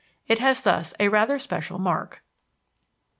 [0.27, 2.23] It has thus a rather special mark.